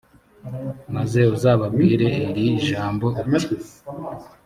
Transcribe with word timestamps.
maze 0.95 1.19
uzababwire 1.35 2.07
iri 2.29 2.45
jambo 2.67 3.07
uti 3.27 3.47